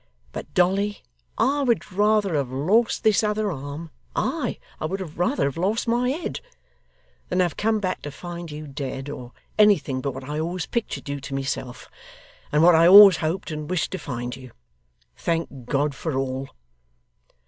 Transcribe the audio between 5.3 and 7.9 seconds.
have lost my head than have come